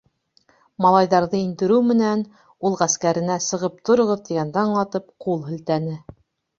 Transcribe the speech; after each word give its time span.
Малайҙарҙы 0.85 1.41
индереү 1.49 1.83
менән, 1.91 2.25
ул 2.71 2.79
ғәскәренә, 2.81 3.39
сығып 3.51 3.79
тороғоҙ, 3.91 4.27
тигәнде 4.33 4.65
аңлатып, 4.67 5.11
ҡул 5.29 5.49
һелтәне. 5.49 5.99